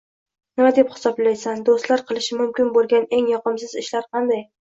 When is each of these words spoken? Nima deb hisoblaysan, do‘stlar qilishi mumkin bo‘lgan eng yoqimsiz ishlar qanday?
Nima 0.59 0.69
deb 0.77 0.93
hisoblaysan, 0.93 1.59
do‘stlar 1.67 2.03
qilishi 2.09 2.39
mumkin 2.39 2.73
bo‘lgan 2.79 3.07
eng 3.19 3.31
yoqimsiz 3.35 3.77
ishlar 3.83 4.09
qanday? 4.17 4.43